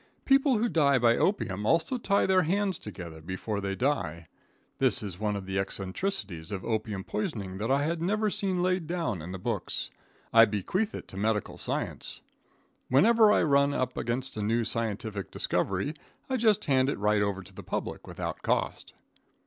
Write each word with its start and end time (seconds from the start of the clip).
People 0.25 0.57
who 0.57 0.67
die 0.67 0.97
by 0.97 1.15
opium 1.15 1.63
also 1.63 1.99
tie 1.99 2.25
their 2.25 2.41
hands 2.41 2.79
together 2.79 3.21
before 3.21 3.61
they 3.61 3.75
die. 3.75 4.25
This 4.79 5.03
is 5.03 5.19
one 5.19 5.35
of 5.35 5.45
the 5.45 5.59
eccentricities 5.59 6.51
of 6.51 6.65
opium 6.65 7.03
poisoning 7.03 7.59
that 7.59 7.69
I 7.69 7.83
have 7.83 8.01
never 8.01 8.31
seen 8.31 8.63
laid 8.63 8.87
down 8.87 9.21
in 9.21 9.31
the 9.31 9.37
books. 9.37 9.91
I 10.33 10.45
bequeath 10.45 10.95
it 10.95 11.07
to 11.09 11.17
medical 11.17 11.59
science. 11.59 12.21
Whenever 12.89 13.31
I 13.31 13.43
run 13.43 13.75
up 13.75 13.95
against 13.95 14.35
a 14.35 14.41
new 14.41 14.63
scientific 14.65 15.29
discovery, 15.29 15.93
I 16.27 16.35
just 16.37 16.65
hand 16.65 16.89
it 16.89 16.97
right 16.97 17.21
over 17.21 17.43
to 17.43 17.53
the 17.53 17.61
public 17.61 18.07
without 18.07 18.41
cost. 18.41 18.93